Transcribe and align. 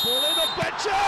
ball 0.00 0.24
in, 0.24 0.36
Obecha! 0.42 1.00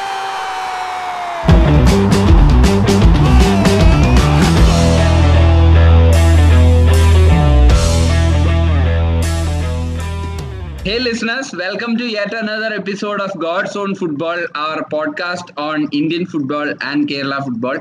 Hey 10.85 10.99
listeners, 10.99 11.55
welcome 11.55 11.97
to 11.97 12.07
yet 12.07 12.35
another 12.35 12.75
episode 12.75 13.21
of 13.21 13.39
God's 13.39 13.75
Own 13.75 13.95
Football, 13.95 14.47
our 14.55 14.85
podcast 14.91 15.51
on 15.57 15.89
Indian 15.93 16.27
football 16.27 16.75
and 16.83 17.09
Kerala 17.09 17.43
football. 17.43 17.79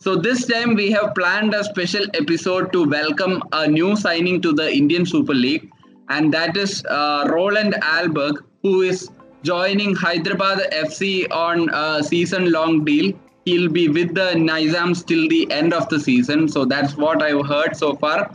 So 0.00 0.16
this 0.16 0.46
time 0.46 0.74
we 0.74 0.90
have 0.92 1.14
planned 1.14 1.52
a 1.52 1.64
special 1.64 2.06
episode 2.14 2.72
to 2.72 2.88
welcome 2.88 3.42
a 3.52 3.66
new 3.66 3.94
signing 3.94 4.40
to 4.40 4.54
the 4.54 4.72
Indian 4.72 5.04
Super 5.04 5.34
League, 5.34 5.70
and 6.08 6.32
that 6.32 6.56
is 6.56 6.82
uh, 6.88 7.28
Roland 7.30 7.74
Alberg, 7.82 8.42
who 8.62 8.80
is 8.80 9.10
joining 9.46 9.94
Hyderabad 9.94 10.58
FC 10.72 11.30
on 11.30 11.68
a 11.72 12.02
season-long 12.02 12.84
deal. 12.84 13.12
He'll 13.44 13.70
be 13.70 13.88
with 13.88 14.14
the 14.14 14.32
Nizams 14.34 15.06
till 15.06 15.28
the 15.28 15.50
end 15.52 15.72
of 15.72 15.88
the 15.88 16.00
season, 16.00 16.48
so 16.48 16.64
that's 16.64 16.96
what 16.96 17.22
I've 17.22 17.46
heard 17.46 17.76
so 17.76 17.94
far. 17.94 18.34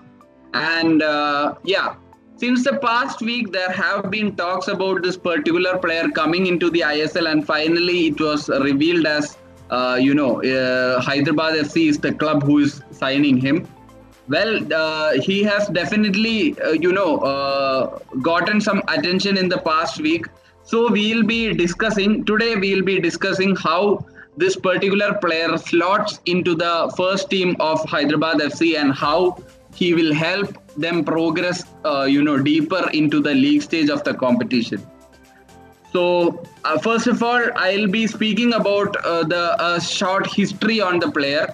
And 0.54 1.04
uh, 1.04 1.56
yeah, 1.64 1.96
since 2.38 2.64
the 2.64 2.78
past 2.78 3.22
week, 3.22 3.52
there 3.52 3.72
have 3.72 4.10
been 4.10 4.36
talks 4.38 4.70
about 4.70 5.04
this 5.04 5.18
particular 5.18 5.78
player 5.78 6.10
coming 6.10 6.48
into 6.48 6.70
the 6.70 6.80
ISL, 6.80 7.30
and 7.30 7.46
finally, 7.46 8.08
it 8.08 8.22
was 8.22 8.48
revealed 8.50 9.06
as 9.06 9.38
uh, 9.70 9.98
you 10.00 10.14
know, 10.14 10.44
uh, 10.44 11.02
Hyderabad 11.02 11.54
FC 11.56 11.88
is 11.88 11.98
the 11.98 12.14
club 12.14 12.44
who 12.44 12.60
is 12.60 12.82
signing 12.92 13.38
him. 13.38 13.68
Well, 14.28 14.74
uh, 14.74 15.14
he 15.14 15.44
has 15.44 15.68
definitely, 15.70 16.60
uh, 16.62 16.72
you 16.72 16.92
know, 16.92 17.18
uh, 17.18 18.00
gotten 18.22 18.62
some 18.62 18.82
attention 18.88 19.38
in 19.38 19.50
the 19.50 19.58
past 19.58 20.00
week. 20.00 20.26
So 20.72 20.90
we'll 20.90 21.24
be 21.24 21.54
discussing 21.54 22.24
today. 22.24 22.56
We'll 22.56 22.82
be 22.82 22.98
discussing 23.02 23.58
how 23.58 24.06
this 24.38 24.56
particular 24.56 25.16
player 25.16 25.58
slots 25.58 26.22
into 26.28 26.56
the 26.56 26.94
first 26.96 27.30
team 27.30 27.58
of 27.60 27.84
Hyderabad 27.90 28.38
FC 28.38 28.78
and 28.78 28.94
how 28.94 29.38
he 29.76 29.94
will 29.94 30.14
help 30.14 30.56
them 30.78 31.04
progress, 31.04 31.66
uh, 31.84 32.04
you 32.04 32.24
know, 32.24 32.42
deeper 32.42 32.90
into 32.94 33.20
the 33.20 33.34
league 33.34 33.64
stage 33.64 33.90
of 33.90 34.06
the 34.06 34.14
competition. 34.14 34.82
So, 35.92 36.42
uh, 36.64 36.80
first 36.80 37.08
of 37.08 37.22
all, 37.22 37.44
I'll 37.58 37.88
be 37.88 38.08
speaking 38.08 38.54
about 38.54 38.96
uh, 39.06 39.24
the 39.26 39.62
uh, 39.62 39.80
short 39.82 40.26
history 40.26 40.80
on 40.80 41.00
the 41.00 41.12
player. 41.12 41.54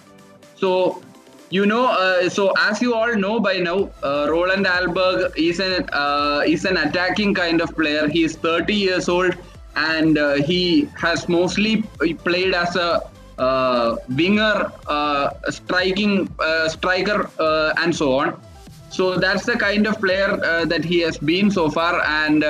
So, 0.58 1.02
you 1.50 1.66
know, 1.66 1.86
uh, 1.86 2.30
so 2.30 2.53
as 2.58 2.81
you 2.81 2.94
all 2.94 3.16
know 3.16 3.40
by 3.40 3.58
now, 3.58 3.90
uh, 4.03 4.28
Roland 4.30 4.66
Alberg 4.66 5.31
is 5.38 5.59
an 5.59 5.88
uh, 5.94 6.44
is 6.45 6.66
an 6.66 6.78
attacking 6.78 7.34
kind 7.34 7.62
of 7.62 7.76
player. 7.76 8.08
He 8.08 8.23
is 8.23 8.36
30 8.36 8.73
years 8.73 9.08
old 9.08 9.36
and 9.75 10.18
uh, 10.18 10.34
he 10.36 10.90
has 10.98 11.30
mostly 11.30 11.84
played 12.25 12.53
as 12.53 12.75
a 12.75 13.09
uh, 13.38 13.95
winger, 14.09 14.72
uh, 14.88 15.30
striking 15.50 16.28
striker, 16.68 17.30
and 17.78 17.95
so 17.95 18.18
on. 18.18 18.42
So 18.90 19.18
that's 19.18 19.45
the 19.45 19.58
kind 19.58 19.86
of 19.86 20.00
player 20.00 20.66
that 20.66 20.84
he 20.84 21.00
has 21.02 21.18
been 21.18 21.52
so 21.52 21.70
far, 21.70 22.02
and 22.02 22.44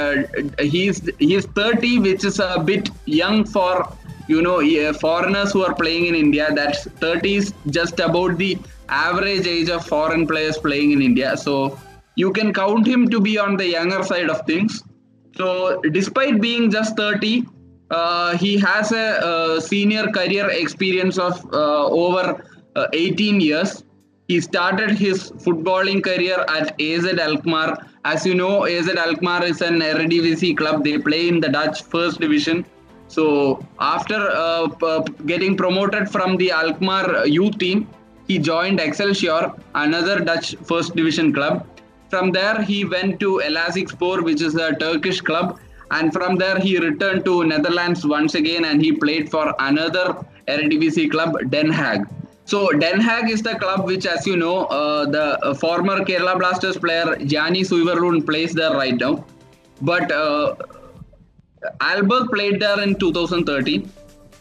he's 0.60 1.08
he's 1.20 1.46
30, 1.46 2.00
which 2.00 2.24
is 2.24 2.40
a 2.40 2.60
bit 2.64 2.90
young 3.06 3.44
for 3.44 3.92
you 4.28 4.42
know 4.42 4.58
foreigners 4.94 5.52
who 5.52 5.64
are 5.66 5.74
playing 5.74 6.06
in 6.06 6.16
India. 6.16 6.50
That's 6.54 6.86
30 6.86 7.36
is 7.36 7.54
just 7.70 8.00
about 8.00 8.38
the 8.38 8.58
average 8.90 9.48
age 9.48 9.70
of 9.70 9.86
foreign 9.86 10.28
players 10.28 10.58
playing 10.58 10.92
in 10.92 11.02
India. 11.02 11.36
So 11.38 11.80
you 12.16 12.32
can 12.32 12.54
count 12.54 12.88
him 12.88 13.10
to 13.10 13.20
be 13.20 13.38
on 13.38 13.58
the 13.58 13.68
younger 13.68 14.04
side 14.04 14.30
of 14.30 14.46
things. 14.46 14.84
So 15.36 15.82
despite 15.92 16.42
being 16.42 16.72
just 16.72 16.98
30, 16.98 17.46
uh, 17.90 18.38
he 18.38 18.58
has 18.58 18.92
a, 18.92 19.08
uh 19.26 19.60
senior 19.62 20.08
career 20.08 20.50
experience 20.50 21.18
of 21.18 21.44
uh, 21.54 21.86
over 21.88 22.44
uh, 22.76 22.88
18 22.94 23.40
years. 23.40 23.84
He 24.28 24.42
started 24.42 24.92
his 24.92 25.32
footballing 25.44 26.04
career 26.04 26.44
at 26.50 26.82
AZ 26.82 27.06
Alkmaar. 27.06 27.78
As 28.04 28.26
you 28.26 28.36
know, 28.36 28.66
AZ 28.66 28.90
Alkmaar 28.90 29.46
is 29.46 29.62
an 29.62 29.80
Eredivisie 29.80 30.58
club. 30.58 30.84
They 30.84 30.98
play 30.98 31.30
in 31.30 31.40
the 31.40 31.48
Dutch 31.48 31.84
First 31.84 32.20
Division. 32.20 32.66
So 33.08 33.66
after 33.80 34.16
uh, 34.16 35.00
getting 35.26 35.56
promoted 35.56 36.10
from 36.10 36.38
the 36.38 36.52
Alkmaar 36.52 37.26
youth 37.26 37.58
team, 37.58 37.88
he 38.28 38.38
joined 38.38 38.80
Excelsior, 38.80 39.54
another 39.76 40.20
Dutch 40.20 40.56
First 40.64 40.96
Division 40.96 41.34
club. 41.34 41.66
From 42.10 42.32
there, 42.32 42.62
he 42.62 42.84
went 42.86 43.20
to 43.22 43.42
Elazığspor, 43.46 44.24
which 44.24 44.42
is 44.42 44.56
a 44.56 44.76
Turkish 44.76 45.22
club, 45.22 45.60
and 45.92 46.12
from 46.12 46.36
there 46.36 46.60
he 46.60 46.78
returned 46.78 47.24
to 47.26 47.44
Netherlands 47.46 48.06
once 48.06 48.36
again, 48.36 48.66
and 48.66 48.82
he 48.82 48.92
played 48.92 49.30
for 49.30 49.54
another 49.60 50.18
Eredivisie 50.48 51.10
club, 51.10 51.38
Den 51.50 51.72
Haag. 51.72 52.08
So 52.46 52.72
Den 52.72 53.02
Haag 53.02 53.30
is 53.30 53.42
the 53.42 53.56
club 53.56 53.86
which, 53.86 54.06
as 54.06 54.26
you 54.26 54.38
know, 54.38 54.66
uh, 54.66 55.06
the 55.06 55.38
uh, 55.44 55.54
former 55.54 56.00
Kerala 56.06 56.38
Blasters 56.38 56.78
player 56.78 57.18
Gianni 57.18 57.62
Zuiverloon 57.64 58.26
plays 58.26 58.54
there 58.54 58.72
right 58.72 58.96
now. 58.96 59.26
But 59.82 60.12
uh, 60.12 60.56
Alberg 61.82 62.30
played 62.30 62.60
there 62.60 62.80
in 62.82 62.96
2013. 62.96 63.90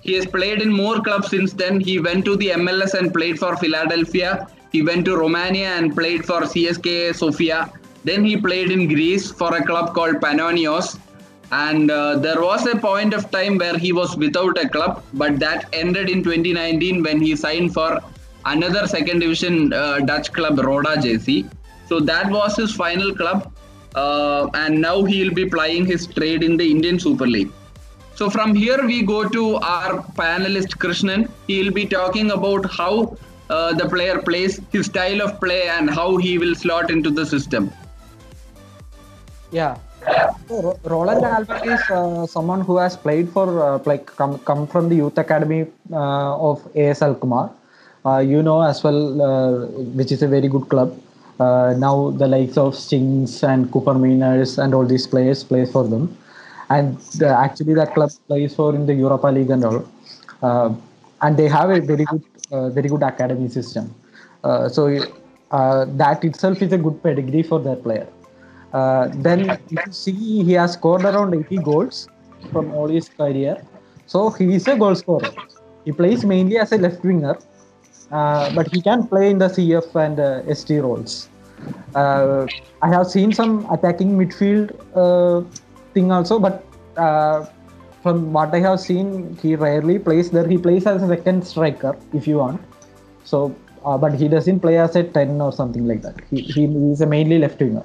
He 0.00 0.12
has 0.14 0.26
played 0.26 0.62
in 0.62 0.72
more 0.72 1.00
clubs 1.00 1.28
since 1.30 1.52
then. 1.52 1.80
He 1.80 1.98
went 1.98 2.24
to 2.26 2.36
the 2.36 2.50
MLS 2.50 2.94
and 2.94 3.12
played 3.12 3.38
for 3.38 3.56
Philadelphia. 3.56 4.46
He 4.70 4.82
went 4.82 5.04
to 5.06 5.16
Romania 5.16 5.70
and 5.70 5.94
played 5.94 6.24
for 6.24 6.42
CSKA 6.42 7.14
Sofia. 7.14 7.72
Then 8.04 8.24
he 8.24 8.36
played 8.36 8.70
in 8.70 8.86
Greece 8.86 9.30
for 9.30 9.56
a 9.56 9.64
club 9.64 9.94
called 9.94 10.16
Panionios. 10.16 10.98
And 11.50 11.90
uh, 11.90 12.18
there 12.18 12.40
was 12.40 12.66
a 12.66 12.76
point 12.76 13.14
of 13.14 13.30
time 13.30 13.58
where 13.58 13.78
he 13.78 13.92
was 13.92 14.16
without 14.16 14.58
a 14.58 14.68
club, 14.68 15.02
but 15.14 15.38
that 15.38 15.68
ended 15.72 16.10
in 16.10 16.22
2019 16.22 17.02
when 17.02 17.20
he 17.20 17.36
signed 17.36 17.72
for 17.72 18.00
another 18.44 18.86
second 18.86 19.20
division 19.20 19.72
uh, 19.72 20.00
Dutch 20.00 20.32
club, 20.32 20.58
Roda 20.58 20.96
JC. 20.96 21.50
So 21.88 22.00
that 22.00 22.30
was 22.30 22.56
his 22.56 22.74
final 22.74 23.14
club. 23.14 23.52
Uh, 23.96 24.48
and 24.54 24.80
now 24.80 25.04
he'll 25.04 25.32
be 25.34 25.46
plying 25.48 25.86
his 25.86 26.06
trade 26.06 26.42
in 26.42 26.56
the 26.56 26.70
Indian 26.70 26.98
Super 26.98 27.26
League. 27.26 27.50
So 28.14 28.30
from 28.30 28.54
here 28.54 28.84
we 28.86 29.02
go 29.02 29.28
to 29.28 29.56
our 29.56 30.02
panelist 30.18 30.76
Krishnan. 30.82 31.30
He'll 31.46 31.72
be 31.72 31.86
talking 31.86 32.30
about 32.30 32.70
how 32.70 33.16
uh, 33.48 33.74
the 33.74 33.88
player 33.88 34.20
plays, 34.20 34.60
his 34.72 34.86
style 34.86 35.22
of 35.22 35.40
play, 35.40 35.68
and 35.68 35.90
how 35.90 36.16
he 36.16 36.38
will 36.38 36.54
slot 36.54 36.90
into 36.90 37.10
the 37.10 37.24
system. 37.24 37.72
Yeah. 39.50 39.76
So, 40.48 40.78
Roland 40.84 41.24
Albert 41.24 41.66
is 41.66 41.80
uh, 41.90 42.26
someone 42.26 42.60
who 42.60 42.76
has 42.78 42.96
played 42.96 43.28
for 43.30 43.46
uh, 43.62 43.78
like 43.84 44.06
come 44.06 44.38
come 44.40 44.66
from 44.66 44.88
the 44.88 44.96
youth 44.96 45.18
academy 45.18 45.66
uh, 45.92 46.50
of 46.50 46.62
AZ 46.76 47.02
Alkmaar. 47.02 47.50
Uh, 48.04 48.18
you 48.18 48.42
know 48.42 48.62
as 48.62 48.82
well, 48.84 49.20
uh, 49.20 49.66
which 49.98 50.12
is 50.12 50.22
a 50.22 50.28
very 50.28 50.48
good 50.48 50.68
club. 50.68 50.96
Uh, 51.38 51.74
now 51.76 52.10
the 52.12 52.26
likes 52.26 52.56
of 52.56 52.74
Stengs 52.74 53.42
and 53.42 53.70
Koopmeiners 53.70 54.62
and 54.62 54.74
all 54.74 54.86
these 54.86 55.06
players 55.06 55.44
play 55.44 55.66
for 55.66 55.84
them, 55.86 56.16
and 56.70 56.96
uh, 57.20 57.26
actually 57.26 57.74
that 57.74 57.92
club 57.92 58.10
plays 58.26 58.54
for 58.54 58.74
in 58.74 58.86
the 58.86 58.94
Europa 58.94 59.26
League 59.26 59.50
and 59.50 59.64
all. 59.64 59.84
Uh, 60.42 60.74
and 61.22 61.36
they 61.36 61.48
have 61.48 61.70
a 61.70 61.80
very 61.80 62.04
good 62.04 62.22
uh, 62.50 62.70
very 62.70 62.88
good 62.88 63.02
academy 63.02 63.48
system. 63.48 63.94
Uh, 64.44 64.68
so 64.68 64.88
that 65.50 66.24
itself 66.24 66.62
is 66.62 66.72
a 66.72 66.78
good 66.78 67.02
pedigree 67.02 67.42
for 67.42 67.60
that 67.60 67.82
player. 67.82 68.08
Then 69.22 69.60
you 69.68 69.78
see 69.90 70.42
he 70.42 70.52
has 70.52 70.72
scored 70.72 71.02
around 71.02 71.34
80 71.34 71.58
goals 71.58 72.08
from 72.52 72.72
all 72.72 72.88
his 72.88 73.08
career. 73.08 73.62
So 74.06 74.30
he 74.30 74.54
is 74.54 74.68
a 74.68 74.76
goal 74.76 74.94
scorer. 74.94 75.32
He 75.84 75.92
plays 75.92 76.24
mainly 76.24 76.58
as 76.58 76.72
a 76.72 76.78
left 76.78 77.04
winger, 77.04 77.36
uh, 78.10 78.54
but 78.54 78.72
he 78.72 78.80
can 78.80 79.06
play 79.06 79.30
in 79.30 79.38
the 79.38 79.48
CF 79.48 79.94
and 79.94 80.20
uh, 80.20 80.54
ST 80.54 80.80
roles. 80.82 81.28
Uh, 81.94 82.46
I 82.82 82.88
have 82.88 83.06
seen 83.06 83.32
some 83.32 83.66
attacking 83.72 84.16
midfield 84.16 84.70
uh, 84.94 85.48
thing 85.94 86.12
also, 86.12 86.38
but 86.38 86.64
uh, 86.96 87.46
from 88.02 88.32
what 88.32 88.54
I 88.54 88.60
have 88.60 88.80
seen, 88.80 89.36
he 89.42 89.56
rarely 89.56 89.98
plays 89.98 90.30
there. 90.30 90.46
He 90.46 90.58
plays 90.58 90.86
as 90.86 91.02
a 91.02 91.08
second 91.08 91.46
striker, 91.46 91.96
if 92.12 92.28
you 92.28 92.38
want. 92.38 92.60
So, 93.24 93.56
but 93.82 94.14
he 94.14 94.28
doesn't 94.28 94.60
play 94.60 94.78
as 94.78 94.94
a 94.94 95.02
10 95.02 95.40
or 95.40 95.52
something 95.52 95.86
like 95.86 96.02
that. 96.02 96.14
He, 96.30 96.42
he 96.42 96.64
is 96.64 97.00
a 97.00 97.06
mainly 97.06 97.38
left 97.38 97.60
winger. 97.60 97.84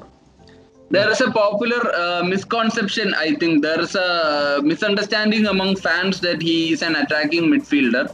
There 0.92 1.10
is 1.10 1.22
a 1.22 1.32
popular 1.32 2.24
misconception, 2.24 3.16
I 3.16 3.34
think. 3.36 3.64
There 3.64 3.80
is 3.80 3.96
a 3.96 4.60
misunderstanding 4.62 5.48
among 5.48 5.78
fans 5.78 6.20
that 6.20 6.42
he 6.42 6.74
is 6.74 6.84
an 6.84 6.96
attacking 6.96 7.46
midfielder. 7.46 8.14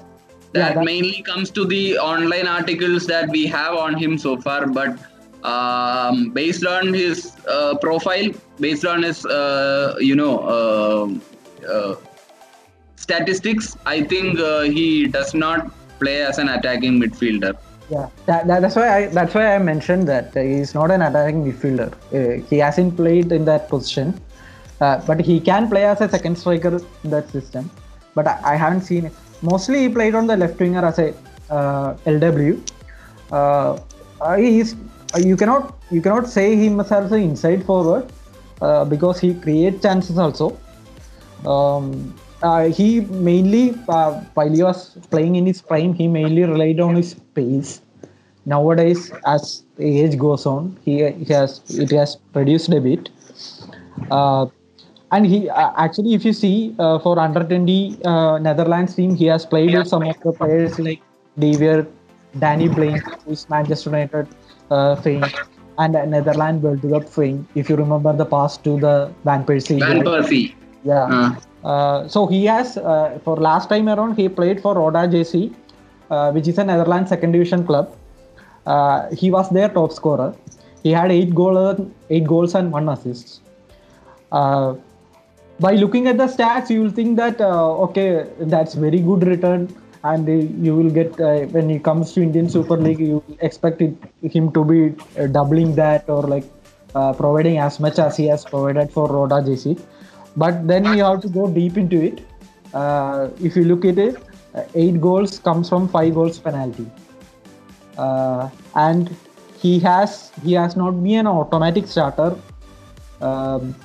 That 0.58 0.76
that- 0.76 0.86
mainly 0.86 1.22
comes 1.22 1.52
to 1.52 1.66
the 1.66 1.98
online 1.98 2.48
articles 2.48 3.08
that 3.08 3.30
we 3.30 3.46
have 3.48 3.76
on 3.76 3.96
him 3.96 4.18
so 4.18 4.36
far. 4.42 4.68
But 4.68 4.98
um, 5.44 6.30
based 6.32 6.66
on 6.66 6.94
his 6.94 7.34
uh, 7.48 7.78
profile, 7.78 8.30
based 8.60 8.86
on 8.86 9.04
his, 9.04 9.26
uh, 9.26 9.96
you 10.00 10.16
know, 10.16 10.34
uh, 10.40 11.68
uh, 11.74 11.96
statistics, 12.96 13.78
I 13.86 14.04
think 14.04 14.40
uh, 14.40 14.62
he 14.62 15.08
does 15.08 15.34
not 15.34 15.72
play 16.00 16.22
as 16.24 16.38
an 16.38 16.50
attacking 16.50 17.00
midfielder. 17.02 17.58
Yeah, 17.90 18.10
that, 18.26 18.48
that, 18.48 18.62
that's 18.62 18.76
why 18.76 18.88
I 18.98 19.08
that's 19.08 19.34
why 19.34 19.56
I 19.56 19.60
mentioned 19.60 20.10
that 20.10 20.36
he's 20.36 20.74
not 20.74 20.92
an 20.92 21.02
attacking 21.02 21.46
midfielder. 21.46 21.94
Uh, 22.14 22.44
he 22.50 22.58
hasn't 22.58 22.98
played 22.98 23.32
in 23.32 23.46
that 23.46 23.70
position. 23.70 24.20
Uh, 24.80 25.02
but 25.08 25.20
he 25.20 25.40
can 25.40 25.68
play 25.70 25.86
as 25.86 26.02
a 26.02 26.10
second 26.10 26.38
striker 26.38 26.80
in 27.04 27.10
that 27.10 27.30
system. 27.32 27.70
But 28.14 28.28
I, 28.28 28.40
I 28.54 28.56
haven't 28.56 28.82
seen 28.82 29.06
it. 29.06 29.14
Mostly 29.42 29.84
he 29.84 29.90
played 29.90 30.16
on 30.16 30.28
the 30.28 30.36
left 30.36 30.60
winger 30.60 30.86
as 30.86 31.00
a 31.00 31.14
uh, 31.50 31.94
LW. 32.06 32.60
Uh, 33.32 33.78
uh, 34.22 34.38
uh, 35.14 35.20
you 35.20 35.38
cannot 35.38 35.78
you 35.92 36.02
cannot 36.02 36.28
say 36.28 36.56
him 36.56 36.80
as 36.80 36.92
an 36.92 37.14
inside 37.14 37.66
forward 37.66 38.12
uh, 38.62 38.84
because 38.86 39.20
he 39.20 39.34
creates 39.34 39.82
chances 39.82 40.18
also. 40.18 40.58
Um, 41.46 42.14
uh, 42.42 42.66
he 42.66 43.02
mainly 43.02 43.70
while 43.70 44.50
he 44.50 44.64
was 44.64 44.98
playing 45.10 45.36
in 45.36 45.46
his 45.46 45.62
prime, 45.62 45.94
he 45.94 46.08
mainly 46.08 46.44
relied 46.44 46.80
on 46.80 46.96
his 46.96 47.14
pace. 47.36 47.82
Nowadays, 48.46 49.12
as 49.26 49.64
age 49.78 50.18
goes 50.18 50.46
on, 50.46 50.78
he, 50.86 51.10
he 51.12 51.26
has 51.34 51.62
it 51.70 51.92
has 51.92 52.18
reduced 52.34 52.70
a 52.70 52.80
bit. 52.82 53.10
And 55.12 55.26
he 55.26 55.50
uh, 55.50 55.72
actually, 55.78 56.14
if 56.14 56.26
you 56.26 56.34
see 56.34 56.76
uh, 56.80 57.00
for 57.00 57.18
under 57.20 57.44
20 57.44 58.00
uh, 58.04 58.38
Netherlands 58.40 58.96
team, 58.96 59.16
he 59.16 59.26
has 59.26 59.46
played 59.46 59.74
with 59.74 59.88
some 59.88 60.04
of 60.04 60.20
the 60.22 60.34
players 60.34 60.78
like 60.80 61.02
Davier, 61.40 61.88
Daley 62.40 62.68
Blind, 62.68 63.02
who 63.24 63.32
is 63.32 63.50
Manchester 63.50 63.90
United 63.90 64.28
uh, 64.70 64.96
fame, 64.96 65.24
and 65.80 65.94
Netherlands 65.94 66.64
World 66.64 66.82
Cup 66.82 67.08
fame. 67.08 67.48
If 67.56 67.70
you 67.70 67.78
remember 67.78 68.12
the 68.12 68.26
pass 68.26 68.58
to 68.58 68.80
the 68.80 69.14
Van 69.24 69.46
Persie. 69.46 69.80
Van 69.80 70.04
Persie. 70.04 70.56
Yeah. 70.84 71.04
Uh, 71.04 71.36
Uh, 71.64 72.08
so 72.08 72.26
he 72.28 72.46
has 72.46 72.78
uh, 72.78 73.20
for 73.24 73.36
last 73.38 73.70
time 73.70 73.90
around 73.90 74.16
he 74.16 74.30
played 74.30 74.62
for 74.62 74.76
Roda 74.76 75.00
JC, 75.14 75.54
uh, 76.10 76.32
which 76.32 76.48
is 76.48 76.58
a 76.58 76.64
Netherlands 76.64 77.10
second 77.10 77.32
division 77.34 77.66
club. 77.66 77.96
Uh, 78.66 79.10
he 79.12 79.32
was 79.32 79.50
their 79.50 79.70
top 79.70 79.92
scorer. 79.92 80.36
He 80.84 80.92
had 80.92 81.12
eight 81.12 81.34
goals, 81.34 81.82
eight 82.10 82.26
goals 82.26 82.56
and 82.56 82.72
one 82.72 82.88
assist. 82.90 83.42
Uh, 84.32 84.76
by 85.60 85.74
looking 85.74 86.08
at 86.08 86.18
the 86.18 86.28
stats, 86.28 86.70
you 86.70 86.82
will 86.82 86.92
think 86.92 87.18
that 87.18 87.42
uh, 87.42 87.84
okay, 87.88 88.28
that's 88.40 88.76
very 88.76 89.00
good 89.00 89.26
return, 89.26 89.74
and 90.04 90.28
you 90.64 90.76
will 90.76 90.90
get 90.90 91.20
uh, 91.20 91.40
when 91.56 91.70
he 91.70 91.80
comes 91.80 92.14
to 92.14 92.22
Indian 92.22 92.50
Super 92.50 92.78
League, 92.78 93.00
you 93.00 93.24
expect 93.40 93.82
it, 93.82 93.96
him 94.22 94.52
to 94.52 94.64
be 94.64 94.96
uh, 95.20 95.28
doubling 95.28 95.76
that 95.76 96.08
or 96.10 96.24
like 96.24 96.46
uh, 96.94 97.14
providing 97.14 97.58
as 97.58 97.80
much 97.80 97.98
as 98.00 98.16
he 98.16 98.26
has 98.28 98.46
provided 98.46 98.92
for 98.92 99.08
Roda 99.08 99.36
JC. 99.36 99.80
But 100.36 100.68
then 100.68 100.86
you 100.96 101.04
have 101.04 101.22
to 101.22 101.30
go 101.30 101.50
deep 101.50 101.78
into 101.78 102.02
it. 102.02 102.22
Uh, 102.74 103.30
if 103.42 103.56
you 103.56 103.64
look 103.64 103.86
at 103.86 103.98
it, 103.98 104.18
uh, 104.54 104.64
eight 104.76 105.02
goals 105.02 105.40
comes 105.40 105.70
from 105.70 105.88
five 105.90 106.14
goals 106.14 106.38
penalty, 106.38 106.86
and 108.76 109.16
he 109.60 109.80
has 109.80 110.32
he 110.44 110.54
has 110.54 110.76
not 110.76 110.92
been 111.04 111.22
an 111.22 111.28
automatic 111.28 111.88
starter. 111.88 112.38
Um, 113.20 113.76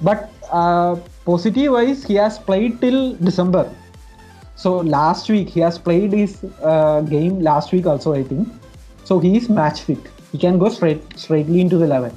but 0.00 0.30
uh, 0.50 0.96
positive 1.24 1.72
wise, 1.72 2.04
he 2.04 2.14
has 2.14 2.38
played 2.38 2.80
till 2.80 3.14
December. 3.16 3.70
So 4.56 4.78
last 4.78 5.28
week 5.28 5.48
he 5.48 5.60
has 5.60 5.78
played 5.78 6.12
his 6.12 6.44
uh, 6.62 7.02
game 7.02 7.40
last 7.40 7.72
week 7.72 7.86
also 7.86 8.14
I 8.14 8.24
think. 8.24 8.48
So 9.04 9.18
he 9.18 9.36
is 9.36 9.48
match 9.48 9.82
fit. 9.82 9.98
He 10.32 10.38
can 10.38 10.58
go 10.58 10.68
straight 10.68 11.02
straightly 11.18 11.60
into 11.60 11.78
the 11.78 11.84
eleven. 11.84 12.16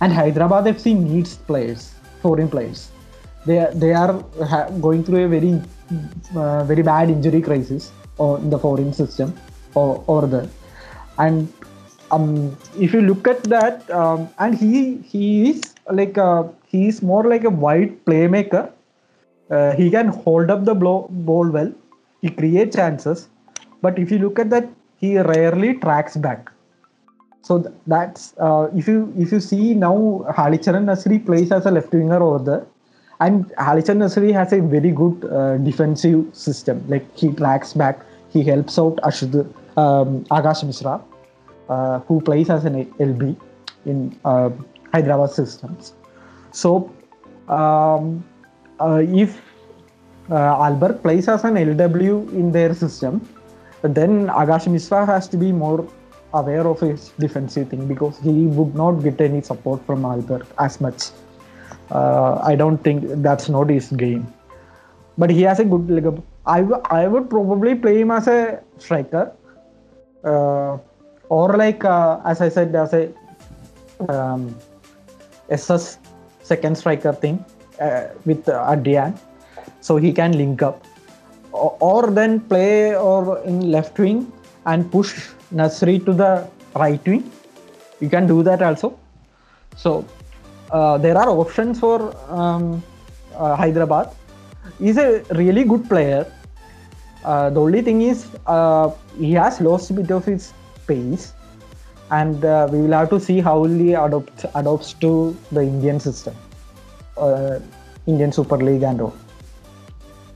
And 0.00 0.12
Hyderabad 0.12 0.64
FC 0.64 0.96
needs 0.96 1.36
players, 1.36 1.94
foreign 2.22 2.48
players. 2.48 2.90
They 3.46 3.66
they 3.74 3.92
are 3.94 4.22
ha- 4.44 4.68
going 4.80 5.02
through 5.04 5.24
a 5.24 5.28
very 5.28 5.60
uh, 6.36 6.64
very 6.64 6.82
bad 6.82 7.10
injury 7.10 7.40
crisis 7.40 7.90
or 8.18 8.38
in 8.38 8.50
the 8.50 8.58
foreign 8.58 8.92
system 8.92 9.34
or 9.74 10.04
over 10.06 10.26
there. 10.26 10.48
And 11.18 11.52
um, 12.10 12.56
if 12.78 12.92
you 12.92 13.00
look 13.00 13.26
at 13.26 13.42
that, 13.44 13.90
um, 13.90 14.28
and 14.38 14.54
he 14.54 14.98
he 14.98 15.50
is 15.50 15.74
like 15.90 16.16
a, 16.16 16.48
he 16.68 16.86
is 16.88 17.02
more 17.02 17.24
like 17.24 17.44
a 17.44 17.50
wide 17.50 17.92
playmaker. 18.04 18.70
Uh, 19.50 19.72
he 19.74 19.90
can 19.90 20.08
hold 20.08 20.50
up 20.50 20.64
the 20.64 20.74
blow, 20.74 21.08
ball 21.10 21.48
well. 21.50 21.72
He 22.20 22.28
creates 22.28 22.76
chances, 22.76 23.28
but 23.80 23.98
if 23.98 24.10
you 24.10 24.18
look 24.18 24.38
at 24.38 24.50
that, 24.50 24.68
he 24.96 25.18
rarely 25.18 25.74
tracks 25.74 26.16
back. 26.16 26.50
So 27.42 27.62
th- 27.62 27.74
that's 27.86 28.34
uh, 28.38 28.68
if 28.76 28.88
you 28.88 29.12
if 29.16 29.32
you 29.32 29.40
see 29.40 29.74
now 29.74 29.94
Halicharan 30.36 30.84
Narzary 30.90 31.24
plays 31.24 31.52
as 31.52 31.66
a 31.66 31.70
left 31.70 31.92
winger 31.92 32.22
over 32.22 32.44
there, 32.44 32.66
and 33.20 33.46
Halicharan 33.56 34.02
Narzary 34.04 34.32
has 34.32 34.52
a 34.52 34.60
very 34.60 34.90
good 34.90 35.24
uh, 35.24 35.56
defensive 35.58 36.26
system. 36.32 36.84
Like 36.88 37.06
he 37.16 37.32
tracks 37.32 37.72
back, 37.72 38.00
he 38.30 38.42
helps 38.42 38.78
out 38.78 38.96
Ashud, 38.96 39.46
um, 39.76 40.24
Akash 40.26 40.64
Mishra, 40.64 41.00
uh, 41.68 42.00
who 42.00 42.20
plays 42.20 42.50
as 42.50 42.64
an 42.64 42.84
LB 42.96 43.36
in 43.86 44.18
uh, 44.24 44.50
Hyderabad 44.92 45.30
systems. 45.30 45.94
So 46.52 46.92
um, 47.48 48.24
uh, 48.80 49.02
if 49.06 49.40
uh, 50.30 50.34
Albert 50.34 51.02
plays 51.02 51.28
as 51.28 51.44
an 51.44 51.54
LW 51.54 52.32
in 52.32 52.52
their 52.52 52.74
system, 52.74 53.26
then 53.82 54.28
Akash 54.28 54.66
Mishra 54.66 55.06
has 55.06 55.28
to 55.28 55.36
be 55.36 55.52
more 55.52 55.88
aware 56.34 56.66
of 56.66 56.80
his 56.80 57.10
defensive 57.18 57.70
thing 57.70 57.86
because 57.86 58.18
he 58.18 58.46
would 58.46 58.74
not 58.74 59.02
get 59.02 59.20
any 59.20 59.40
support 59.40 59.84
from 59.86 60.04
Albert 60.04 60.46
as 60.58 60.80
much. 60.80 61.10
Uh, 61.90 62.40
I 62.42 62.54
don't 62.54 62.78
think 62.78 63.04
that's 63.22 63.48
not 63.48 63.70
his 63.70 63.90
game. 63.92 64.26
But 65.16 65.30
he 65.30 65.42
has 65.42 65.58
a 65.58 65.64
good 65.64 65.90
leg 65.90 66.06
up. 66.06 66.18
I, 66.46 66.60
w- 66.60 66.82
I 66.90 67.08
would 67.08 67.30
probably 67.30 67.74
play 67.74 68.00
him 68.00 68.10
as 68.10 68.28
a 68.28 68.62
striker. 68.78 69.32
Uh, 70.22 70.78
or 71.28 71.56
like, 71.56 71.84
uh, 71.84 72.20
as 72.24 72.40
I 72.40 72.48
said, 72.48 72.74
as 72.74 72.92
a 72.92 73.12
um, 74.08 74.54
SS 75.48 75.98
second 76.52 76.76
striker 76.80 77.12
thing 77.12 77.44
uh, 77.80 78.04
with 78.24 78.48
uh, 78.48 78.74
Adrian. 78.74 79.18
So 79.80 79.96
he 79.96 80.12
can 80.12 80.32
link 80.42 80.62
up 80.62 80.84
or, 81.52 81.76
or 81.80 82.10
then 82.10 82.40
play 82.52 82.96
or 82.96 83.38
in 83.50 83.70
left 83.70 83.98
wing 83.98 84.32
and 84.66 84.90
push 84.90 85.12
Narzary 85.54 85.98
to 86.06 86.12
the 86.12 86.32
right 86.74 87.04
wing. 87.06 87.30
You 88.00 88.08
can 88.08 88.26
do 88.26 88.42
that 88.42 88.62
also. 88.62 88.98
So 89.76 90.04
uh, 90.70 90.98
there 90.98 91.16
are 91.16 91.28
options 91.28 91.80
for 91.80 92.14
um, 92.28 92.82
uh, 93.36 93.56
Hyderabad. 93.56 94.10
He's 94.78 94.98
a 94.98 95.22
really 95.42 95.64
good 95.64 95.88
player. 95.88 96.26
Uh, 97.24 97.50
the 97.50 97.60
only 97.60 97.82
thing 97.82 98.02
is 98.02 98.26
uh, 98.46 98.90
he 99.18 99.32
has 99.32 99.60
lost 99.60 99.90
a 99.90 99.94
bit 99.94 100.10
of 100.10 100.24
his 100.24 100.52
pace, 100.86 101.32
and 102.10 102.44
uh, 102.44 102.68
we 102.70 102.80
will 102.80 102.92
have 102.92 103.10
to 103.10 103.20
see 103.20 103.40
how 103.40 103.64
he 103.64 103.94
adopts 103.94 104.44
adopts 104.54 104.92
to 104.94 105.36
the 105.52 105.62
Indian 105.62 106.00
system, 106.00 106.34
uh, 107.16 107.58
Indian 108.06 108.32
Super 108.32 108.56
League 108.56 108.82
and 108.82 109.00
all. 109.00 109.14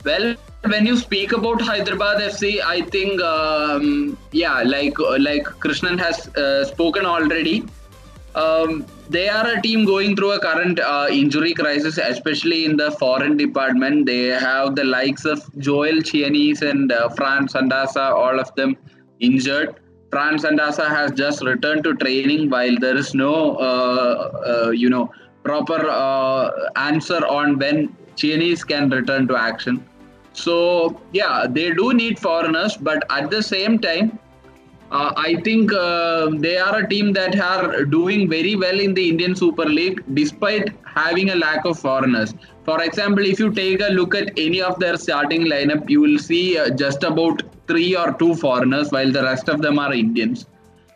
Well, 0.04 0.34
when 0.66 0.86
you 0.86 0.96
speak 0.96 1.32
about 1.32 1.60
Hyderabad 1.60 2.20
FC, 2.20 2.60
I 2.64 2.82
think 2.82 3.20
um, 3.22 4.18
yeah, 4.32 4.62
like 4.62 4.98
like 4.98 5.44
Krishnan 5.44 5.98
has 5.98 6.28
uh, 6.36 6.64
spoken 6.64 7.06
already. 7.06 7.64
Um, 8.34 8.86
they 9.10 9.28
are 9.28 9.46
a 9.46 9.60
team 9.60 9.84
going 9.84 10.16
through 10.16 10.32
a 10.32 10.40
current 10.40 10.80
uh, 10.80 11.06
injury 11.10 11.52
crisis, 11.52 11.98
especially 11.98 12.64
in 12.64 12.76
the 12.76 12.90
foreign 12.92 13.36
department. 13.36 14.06
They 14.06 14.28
have 14.28 14.74
the 14.74 14.84
likes 14.84 15.26
of 15.26 15.42
Joel 15.58 16.00
Chianese 16.00 16.62
and 16.62 16.90
uh, 16.90 17.10
Fran 17.10 17.46
Sandaza, 17.46 18.10
all 18.10 18.40
of 18.40 18.54
them 18.54 18.76
injured. 19.20 19.76
Fran 20.12 20.36
Sandaza 20.36 20.88
has 20.88 21.10
just 21.12 21.42
returned 21.42 21.84
to 21.84 21.94
training 21.94 22.50
while 22.50 22.76
there 22.78 22.96
is 22.96 23.14
no, 23.14 23.56
uh, 23.56 24.30
uh, 24.46 24.70
you 24.70 24.90
know, 24.90 25.10
proper 25.42 25.88
uh, 25.88 26.50
answer 26.76 27.24
on 27.26 27.58
when 27.58 27.96
Chianese 28.16 28.62
can 28.66 28.90
return 28.90 29.26
to 29.28 29.36
action. 29.36 29.82
So 30.34 31.00
yeah, 31.14 31.46
they 31.48 31.72
do 31.72 31.94
need 31.94 32.18
foreigners, 32.18 32.76
but 32.76 33.02
at 33.10 33.30
the 33.30 33.42
same 33.42 33.78
time, 33.78 34.18
uh, 34.90 35.14
I 35.16 35.36
think 35.36 35.72
uh, 35.72 36.28
they 36.40 36.58
are 36.58 36.80
a 36.80 36.86
team 36.86 37.14
that 37.14 37.40
are 37.40 37.86
doing 37.86 38.28
very 38.28 38.54
well 38.54 38.78
in 38.78 38.92
the 38.92 39.08
Indian 39.08 39.34
Super 39.34 39.64
League 39.64 40.04
despite 40.12 40.74
having 40.84 41.30
a 41.30 41.36
lack 41.36 41.64
of 41.64 41.78
foreigners. 41.78 42.34
For 42.64 42.80
example, 42.82 43.24
if 43.24 43.40
you 43.40 43.52
take 43.52 43.80
a 43.80 43.88
look 43.88 44.14
at 44.14 44.30
any 44.38 44.62
of 44.62 44.78
their 44.78 44.96
starting 44.96 45.46
lineup, 45.46 45.90
you 45.90 46.00
will 46.00 46.18
see 46.18 46.58
uh, 46.58 46.70
just 46.70 47.02
about 47.02 47.42
three 47.66 47.96
or 47.96 48.12
two 48.14 48.34
foreigners, 48.36 48.90
while 48.90 49.10
the 49.10 49.22
rest 49.22 49.48
of 49.48 49.62
them 49.62 49.78
are 49.78 49.92
Indians. 49.92 50.46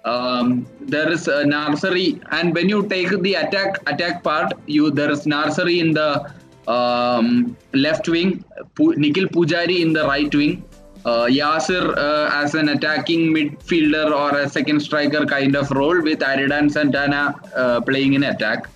Um, 0.05 0.67
there 0.81 1.11
is 1.11 1.27
a 1.27 1.43
Narzary, 1.45 2.23
and 2.31 2.55
when 2.55 2.69
you 2.69 2.87
take 2.89 3.11
the 3.23 3.35
attack 3.35 3.79
attack 3.89 4.23
part, 4.23 4.53
you 4.67 4.93
there 4.93 5.11
is 5.11 5.25
Narzary 5.27 5.81
in 5.81 5.93
the 5.93 6.33
um, 6.71 7.57
left 7.73 8.09
wing, 8.09 8.45
Pu- 8.77 8.95
Nikhil 8.95 9.27
Pujari 9.27 9.81
in 9.81 9.93
the 9.93 10.05
right 10.05 10.33
wing, 10.33 10.65
uh, 11.05 11.27
Yasir 11.27 11.97
uh, 11.97 12.31
as 12.33 12.55
an 12.55 12.69
attacking 12.69 13.35
midfielder 13.35 14.13
or 14.13 14.39
a 14.39 14.49
second 14.49 14.81
striker 14.81 15.27
kind 15.27 15.57
of 15.57 15.71
role 15.73 16.01
with 16.01 16.21
Aridane 16.21 16.71
Santana 16.71 17.35
uh, 17.57 17.81
playing 17.81 18.15
in 18.15 18.23
attack. 18.25 18.69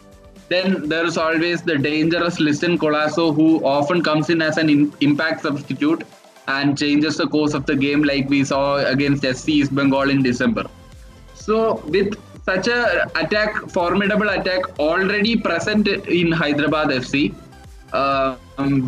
Then 0.51 0.89
there 0.89 1.07
is 1.07 1.17
always 1.17 1.63
the 1.63 1.79
dangerous 1.79 2.41
Liston 2.41 2.77
Colaco 2.77 3.35
who 3.35 3.65
often 3.65 4.03
comes 4.03 4.31
in 4.31 4.43
as 4.43 4.57
an 4.57 4.69
in- 4.69 4.93
impact 5.01 5.43
substitute 5.43 6.03
and 6.49 6.77
changes 6.77 7.17
the 7.17 7.29
course 7.29 7.55
of 7.55 7.67
the 7.67 7.77
game 7.77 8.03
like 8.03 8.29
we 8.29 8.43
saw 8.45 8.79
against 8.95 9.23
SC 9.25 9.49
East 9.49 9.75
Bengal 9.75 10.11
in 10.11 10.25
December. 10.25 10.65
So 11.35 11.77
with 11.87 12.17
such 12.45 12.67
a 12.67 13.09
attack, 13.15 13.55
formidable 13.71 14.29
attack 14.31 14.79
already 14.81 15.37
present 15.37 15.87
in 15.89 16.33
Hyderabad 16.33 16.89
FC. 16.89 17.33
Um, 17.93 18.39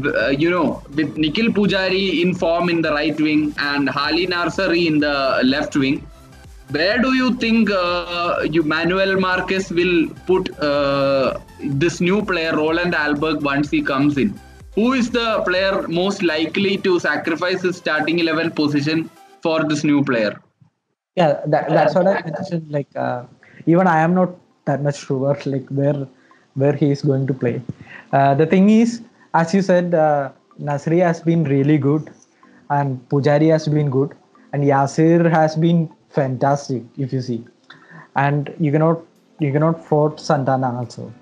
uh, 0.06 0.28
you 0.28 0.50
know, 0.50 0.82
with 0.94 1.16
Nikhil 1.16 1.48
Pujari 1.50 2.22
in 2.22 2.34
form 2.34 2.68
in 2.68 2.82
the 2.82 2.92
right 2.92 3.18
wing 3.20 3.54
and 3.58 3.88
Hali 3.88 4.26
Narzary 4.26 4.86
in 4.86 4.98
the 4.98 5.40
left 5.44 5.74
wing, 5.76 6.06
where 6.70 6.98
do 6.98 7.14
you 7.14 7.34
think 7.34 7.70
uh, 7.70 8.46
you 8.50 8.62
Manuel 8.62 9.18
Marquez 9.18 9.70
will 9.70 10.08
put 10.26 10.56
uh, 10.60 11.38
this 11.64 12.00
new 12.00 12.24
player 12.24 12.56
Roland 12.56 12.94
Alberg 12.94 13.42
once 13.42 13.70
he 13.70 13.82
comes 13.82 14.16
in? 14.18 14.38
Who 14.74 14.94
is 14.94 15.10
the 15.10 15.42
player 15.46 15.86
most 15.88 16.22
likely 16.22 16.78
to 16.78 16.98
sacrifice 16.98 17.62
his 17.62 17.76
starting 17.76 18.18
11 18.18 18.52
position 18.52 19.10
for 19.42 19.64
this 19.64 19.84
new 19.84 20.02
player? 20.02 20.40
Yeah, 21.16 21.40
that, 21.46 21.68
that's 21.68 21.94
what 21.94 22.06
I 22.06 22.22
mentioned. 22.22 22.70
Like, 22.70 22.88
uh, 22.96 23.24
even 23.66 23.86
I 23.86 24.00
am 24.00 24.14
not 24.14 24.30
that 24.64 24.82
much 24.82 24.98
sure 24.98 25.36
like 25.44 25.68
where 25.68 26.08
where 26.54 26.72
he 26.74 26.90
is 26.90 27.02
going 27.02 27.26
to 27.26 27.34
play. 27.34 27.60
Uh, 28.12 28.34
the 28.34 28.46
thing 28.46 28.70
is, 28.70 29.02
as 29.34 29.54
you 29.54 29.62
said, 29.62 29.94
uh, 29.94 30.30
Narzary 30.60 31.00
has 31.00 31.20
been 31.20 31.44
really 31.44 31.78
good, 31.78 32.10
and 32.70 33.00
Pujari 33.08 33.50
has 33.50 33.68
been 33.68 33.90
good, 33.90 34.14
and 34.52 34.64
Yasir 34.64 35.30
has 35.30 35.56
been 35.56 35.90
fantastic. 36.08 36.82
If 36.96 37.12
you 37.12 37.20
see, 37.20 37.44
and 38.16 38.54
you 38.58 38.72
cannot 38.72 39.00
you 39.38 39.52
cannot 39.52 39.84
fault 39.84 40.20
Santana 40.20 40.76
also. 40.78 41.12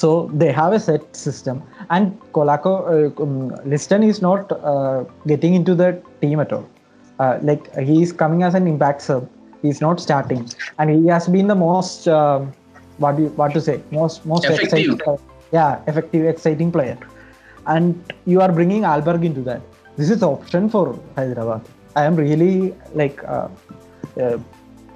So 0.00 0.08
they 0.40 0.50
have 0.52 0.72
a 0.72 0.78
set 0.78 1.04
system, 1.20 1.62
and 1.90 2.18
Colaco 2.32 2.72
uh, 2.90 3.22
um, 3.22 3.48
Liston 3.72 4.04
is 4.08 4.20
not 4.22 4.52
uh, 4.72 5.04
getting 5.26 5.54
into 5.54 5.74
the 5.80 5.88
team 6.20 6.38
at 6.44 6.52
all. 6.52 6.66
Uh, 7.18 7.38
like 7.42 7.64
he 7.88 7.96
is 8.02 8.12
coming 8.12 8.44
as 8.48 8.54
an 8.54 8.68
impact 8.72 9.02
sub. 9.02 9.28
He's 9.62 9.80
not 9.80 10.00
starting, 10.00 10.42
and 10.78 10.90
he 10.96 11.06
has 11.08 11.26
been 11.36 11.48
the 11.48 11.56
most 11.62 12.06
uh, 12.06 12.38
what 12.98 13.16
do 13.16 13.24
you, 13.24 13.30
what 13.40 13.54
to 13.54 13.60
say 13.60 13.80
most 13.90 14.24
most 14.24 14.44
Effective. 14.44 14.64
exciting, 14.66 14.98
player. 14.98 15.18
yeah, 15.52 15.82
effective, 15.88 16.26
exciting 16.34 16.70
player. 16.76 16.98
And 17.66 18.14
you 18.24 18.40
are 18.40 18.52
bringing 18.60 18.82
Alberg 18.92 19.24
into 19.24 19.42
that. 19.50 19.60
This 19.96 20.10
is 20.10 20.20
the 20.20 20.28
option 20.28 20.70
for 20.70 20.84
Hyderabad. 21.16 21.62
I 21.96 22.04
am 22.04 22.14
really 22.14 22.72
like 22.94 23.24
uh, 23.24 23.48
uh, 24.20 24.38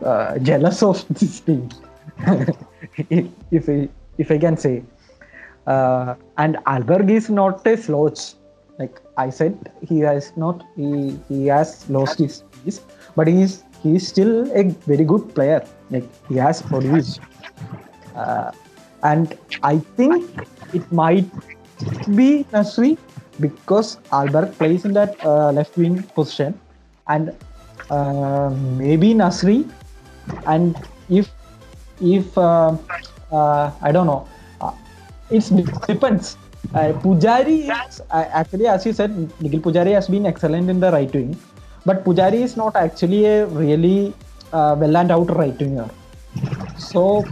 uh, 0.05 0.39
jealous 0.39 0.83
of 0.83 1.05
this 1.19 1.41
team, 1.41 1.69
if 3.11 3.27
if 3.51 3.69
if 4.19 4.31
I 4.31 4.39
can 4.39 4.57
say. 4.57 4.83
Uh, 5.67 6.15
and 6.39 6.57
Alberg 6.67 7.11
is 7.11 7.31
not 7.31 7.67
a 7.67 7.77
slouch. 7.77 8.35
Like 8.79 9.01
I 9.17 9.31
said, 9.31 9.73
he 9.89 10.01
has 10.01 10.33
not 10.37 10.65
he, 10.77 11.19
he 11.29 11.47
has 11.47 11.89
lost 11.89 12.19
his 12.19 12.43
piece, 12.65 12.81
but 13.15 13.29
he 13.29 13.43
is 13.43 13.63
he 13.83 13.97
is 13.97 14.09
still 14.09 14.51
a 14.53 14.65
very 14.87 15.05
good 15.05 15.35
player. 15.35 15.65
Like 15.91 16.09
he 16.29 16.37
has 16.37 16.63
produced, 16.63 17.21
uh, 18.17 18.51
and 19.03 19.39
I 19.63 19.79
think 19.79 20.31
it 20.73 20.91
might 20.91 21.31
be 22.17 22.45
Narzary 22.53 22.99
because 23.39 23.99
Alberg 24.11 24.57
plays 24.59 24.85
in 24.85 24.95
that 24.95 25.17
uh, 25.25 25.53
left 25.53 25.77
wing 25.77 26.03
position, 26.03 26.59
and 27.07 27.37
uh, 27.91 28.51
maybe 28.51 29.15
Narzary, 29.15 29.69
and 30.47 30.75
if 31.09 31.31
if 32.01 32.37
uh, 32.37 32.77
I 33.33 33.93
don't 33.93 34.07
know, 34.07 34.27
uh, 34.61 34.73
it 35.31 35.45
depends. 35.87 36.37
Uh, 36.75 36.93
Pujari 37.03 37.69
is 37.69 38.01
uh, 38.11 38.25
actually, 38.33 38.67
as 38.67 38.87
you 38.87 38.93
said, 38.93 39.11
Nikhil 39.41 39.61
Pujari 39.61 39.93
has 39.95 40.09
been 40.09 40.27
excellent 40.27 40.71
in 40.71 40.81
the 40.81 40.91
right 40.93 41.13
wing, 41.13 41.37
but 41.85 42.05
Pujari 42.05 42.41
is 42.43 42.57
not 42.57 42.77
actually 42.77 43.27
a 43.27 43.47
really 43.47 44.15
uh, 44.53 44.77
well 44.79 44.97
and 44.97 45.11
out 45.11 45.29
right 45.37 45.59
winger. 45.59 45.91
So 46.79 47.25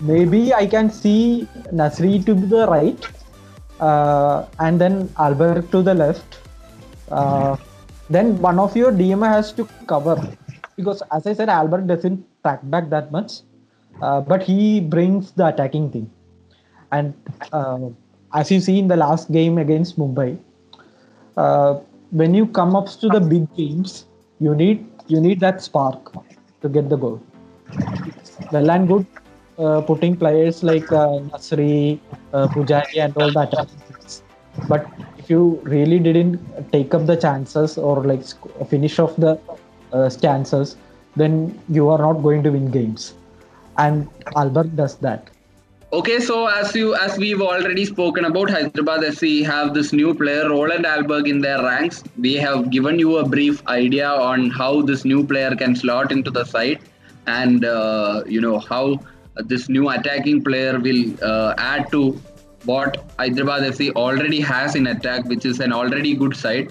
maybe 0.00 0.54
I 0.54 0.66
can 0.66 0.90
see 0.90 1.48
Narzary 1.72 2.24
to 2.26 2.34
the 2.34 2.66
right, 2.68 3.06
uh, 3.80 4.46
and 4.60 4.80
then 4.80 5.12
Albert 5.18 5.70
to 5.72 5.82
the 5.82 5.94
left. 5.94 6.38
Uh, 7.10 7.56
then 8.10 8.40
one 8.40 8.58
of 8.58 8.76
your 8.76 8.92
DM 8.92 9.26
has 9.26 9.52
to 9.52 9.68
cover 9.86 10.16
because, 10.76 11.02
as 11.12 11.26
I 11.26 11.34
said, 11.34 11.48
Albert 11.48 11.86
doesn't 11.86 12.24
track 12.42 12.60
back 12.64 12.88
that 12.90 13.10
much, 13.12 13.40
uh, 14.00 14.20
but 14.20 14.42
he 14.42 14.80
brings 14.80 15.32
the 15.32 15.46
attacking 15.46 15.90
thing. 15.90 16.10
And 16.92 17.14
uh, 17.52 17.90
as 18.32 18.50
you 18.50 18.60
see 18.60 18.78
in 18.78 18.88
the 18.88 18.96
last 18.96 19.30
game 19.32 19.58
against 19.58 19.98
Mumbai, 19.98 20.38
uh, 21.36 21.74
when 22.10 22.34
you 22.34 22.46
come 22.46 22.74
up 22.74 22.88
to 22.88 23.08
the 23.08 23.20
big 23.20 23.54
games, 23.54 24.06
you 24.40 24.54
need 24.54 24.86
you 25.08 25.20
need 25.20 25.40
that 25.40 25.62
spark 25.62 26.12
to 26.62 26.68
get 26.68 26.88
the 26.88 26.96
goal. 26.96 27.20
Well 28.52 28.70
and 28.70 28.88
good 28.88 29.06
uh, 29.58 29.80
putting 29.82 30.16
players 30.16 30.62
like 30.62 30.90
uh, 30.92 31.20
Narzary, 31.30 31.98
Pujari, 32.32 32.98
and 32.98 33.16
all 33.16 33.32
that. 33.32 34.22
But 34.68 34.86
if 35.18 35.28
you 35.28 35.60
really 35.64 35.98
didn't 35.98 36.72
take 36.72 36.94
up 36.94 37.06
the 37.06 37.16
chances 37.16 37.76
or 37.78 38.02
like 38.04 38.22
finish 38.68 38.98
off 38.98 39.16
the 39.16 39.38
chances, 40.20 40.76
then 41.16 41.58
you 41.68 41.88
are 41.88 41.98
not 41.98 42.22
going 42.22 42.42
to 42.44 42.50
win 42.50 42.70
games. 42.70 43.14
And 43.78 44.08
Albert 44.36 44.76
does 44.76 44.96
that. 44.96 45.30
Okay, 45.90 46.20
so 46.20 46.46
as 46.46 46.74
you 46.74 46.94
as 46.94 47.16
we've 47.16 47.40
already 47.40 47.86
spoken 47.86 48.26
about, 48.26 48.50
Hyderabad 48.50 49.00
FC 49.00 49.42
have 49.46 49.72
this 49.72 49.90
new 49.90 50.12
player 50.14 50.50
Roland 50.50 50.84
Alberg 50.84 51.28
in 51.28 51.40
their 51.40 51.62
ranks. 51.62 52.04
We 52.18 52.34
have 52.34 52.70
given 52.70 52.98
you 52.98 53.16
a 53.18 53.26
brief 53.26 53.66
idea 53.66 54.06
on 54.06 54.50
how 54.50 54.82
this 54.82 55.06
new 55.06 55.26
player 55.26 55.56
can 55.56 55.74
slot 55.74 56.12
into 56.12 56.30
the 56.30 56.44
side, 56.44 56.80
and 57.26 57.64
uh, 57.64 58.22
you 58.26 58.42
know 58.42 58.58
how 58.58 59.00
this 59.36 59.70
new 59.70 59.88
attacking 59.88 60.44
player 60.44 60.78
will 60.78 61.02
uh, 61.22 61.54
add 61.56 61.90
to 61.92 62.20
what 62.64 63.10
Hyderabad 63.18 63.62
FC 63.62 63.90
already 63.94 64.40
has 64.40 64.74
in 64.74 64.88
attack, 64.88 65.24
which 65.24 65.46
is 65.46 65.60
an 65.60 65.72
already 65.72 66.14
good 66.14 66.36
side. 66.36 66.70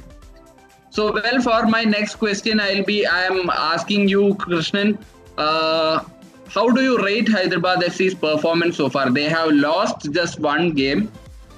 So, 0.92 1.12
well, 1.12 1.42
for 1.42 1.66
my 1.66 1.84
next 1.84 2.16
question, 2.16 2.60
I'll 2.60 2.84
be 2.84 3.08
I 3.08 3.24
am 3.26 3.50
asking 3.50 4.10
you, 4.10 4.36
Krishnan. 4.36 5.00
Uh, 5.38 6.04
how 6.50 6.70
do 6.70 6.82
you 6.82 7.04
rate 7.04 7.28
Hyderabad 7.28 7.80
FC's 7.80 8.14
performance 8.16 8.78
so 8.78 8.90
far? 8.90 9.10
They 9.10 9.30
have 9.30 9.52
lost 9.52 10.12
just 10.12 10.40
one 10.40 10.72
game, 10.72 11.12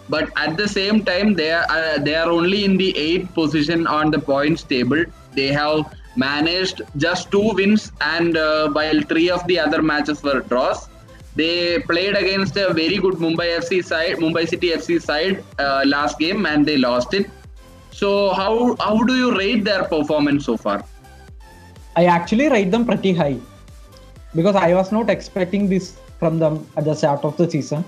but 0.09 0.29
at 0.35 0.57
the 0.57 0.67
same 0.67 1.03
time, 1.05 1.33
they 1.33 1.51
are 1.51 1.65
uh, 1.69 1.97
they 1.99 2.15
are 2.15 2.29
only 2.29 2.65
in 2.65 2.77
the 2.77 2.97
eighth 2.97 3.33
position 3.33 3.87
on 3.87 4.11
the 4.11 4.19
points 4.19 4.63
table. 4.63 5.03
They 5.33 5.47
have 5.47 5.95
managed 6.15 6.81
just 6.97 7.31
two 7.31 7.53
wins, 7.53 7.91
and 8.01 8.37
uh, 8.37 8.69
while 8.69 9.01
three 9.01 9.29
of 9.29 9.45
the 9.47 9.59
other 9.59 9.81
matches 9.81 10.23
were 10.23 10.39
draws, 10.41 10.89
they 11.35 11.79
played 11.79 12.15
against 12.15 12.57
a 12.57 12.73
very 12.73 12.97
good 12.97 13.15
Mumbai 13.25 13.49
FC 13.59 13.83
side, 13.83 14.15
Mumbai 14.17 14.47
City 14.47 14.71
FC 14.71 15.01
side 15.01 15.43
uh, 15.59 15.83
last 15.85 16.17
game, 16.17 16.45
and 16.45 16.65
they 16.65 16.77
lost 16.77 17.13
it. 17.13 17.29
So, 17.91 18.31
how 18.33 18.75
how 18.79 19.03
do 19.03 19.15
you 19.15 19.37
rate 19.37 19.63
their 19.63 19.83
performance 19.83 20.45
so 20.45 20.57
far? 20.57 20.83
I 21.95 22.05
actually 22.05 22.49
rate 22.49 22.71
them 22.71 22.85
pretty 22.85 23.13
high 23.13 23.39
because 24.35 24.55
I 24.55 24.73
was 24.73 24.91
not 24.91 25.09
expecting 25.09 25.69
this 25.69 25.97
from 26.19 26.39
them 26.39 26.67
at 26.77 26.85
the 26.85 26.95
start 26.95 27.23
of 27.23 27.37
the 27.37 27.49
season 27.49 27.83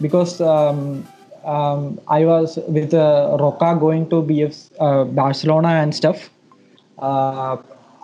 because 0.00 0.40
um, 0.40 1.06
um, 1.44 2.00
I 2.08 2.24
was 2.24 2.58
with 2.68 2.94
uh, 2.94 3.36
Roca 3.40 3.76
going 3.78 4.08
to 4.10 4.22
BF 4.22 4.70
uh, 4.80 5.04
Barcelona 5.04 5.68
and 5.68 5.94
stuff. 5.94 6.30
Uh, 6.98 7.56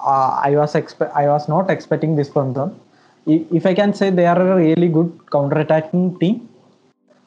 uh, 0.05 0.41
I 0.43 0.51
was 0.57 0.75
expe- 0.75 1.13
I 1.15 1.27
was 1.29 1.49
not 1.49 1.71
expecting 1.71 2.17
this 2.17 2.29
from 2.29 2.53
them. 2.55 2.81
If 3.27 3.67
I 3.67 3.75
can 3.75 3.95
say 3.95 4.11
they 4.11 4.27
are 4.27 4.41
a 4.41 4.57
really 4.57 4.89
good 4.89 5.13
counter-attacking 5.31 6.19
team. 6.19 6.49